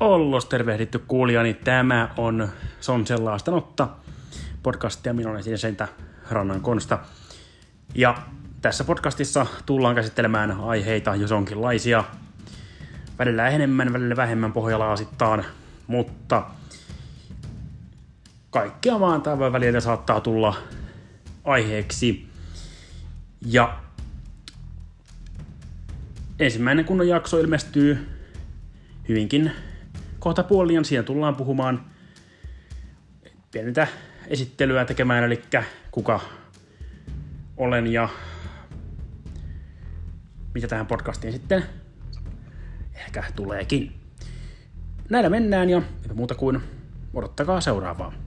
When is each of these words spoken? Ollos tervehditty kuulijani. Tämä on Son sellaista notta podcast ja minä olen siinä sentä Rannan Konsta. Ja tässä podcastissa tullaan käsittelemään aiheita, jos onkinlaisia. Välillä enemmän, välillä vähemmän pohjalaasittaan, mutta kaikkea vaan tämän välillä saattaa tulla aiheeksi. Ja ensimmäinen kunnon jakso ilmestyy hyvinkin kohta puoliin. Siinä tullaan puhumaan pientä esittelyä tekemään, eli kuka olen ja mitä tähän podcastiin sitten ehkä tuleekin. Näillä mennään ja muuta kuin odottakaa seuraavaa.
Ollos 0.00 0.46
tervehditty 0.46 0.98
kuulijani. 0.98 1.54
Tämä 1.54 2.08
on 2.16 2.48
Son 2.80 3.06
sellaista 3.06 3.50
notta 3.50 3.88
podcast 4.62 5.06
ja 5.06 5.14
minä 5.14 5.30
olen 5.30 5.42
siinä 5.42 5.56
sentä 5.56 5.88
Rannan 6.30 6.60
Konsta. 6.60 6.98
Ja 7.94 8.14
tässä 8.62 8.84
podcastissa 8.84 9.46
tullaan 9.66 9.94
käsittelemään 9.94 10.50
aiheita, 10.50 11.14
jos 11.14 11.32
onkinlaisia. 11.32 12.04
Välillä 13.18 13.48
enemmän, 13.48 13.92
välillä 13.92 14.16
vähemmän 14.16 14.52
pohjalaasittaan, 14.52 15.44
mutta 15.86 16.42
kaikkea 18.50 19.00
vaan 19.00 19.22
tämän 19.22 19.52
välillä 19.52 19.80
saattaa 19.80 20.20
tulla 20.20 20.56
aiheeksi. 21.44 22.28
Ja 23.46 23.78
ensimmäinen 26.38 26.84
kunnon 26.84 27.08
jakso 27.08 27.38
ilmestyy 27.38 28.08
hyvinkin 29.08 29.52
kohta 30.18 30.42
puoliin. 30.42 30.84
Siinä 30.84 31.02
tullaan 31.02 31.36
puhumaan 31.36 31.84
pientä 33.50 33.86
esittelyä 34.26 34.84
tekemään, 34.84 35.24
eli 35.24 35.42
kuka 35.90 36.20
olen 37.56 37.86
ja 37.86 38.08
mitä 40.54 40.68
tähän 40.68 40.86
podcastiin 40.86 41.32
sitten 41.32 41.64
ehkä 42.94 43.24
tuleekin. 43.36 44.00
Näillä 45.10 45.30
mennään 45.30 45.70
ja 45.70 45.82
muuta 46.14 46.34
kuin 46.34 46.60
odottakaa 47.14 47.60
seuraavaa. 47.60 48.25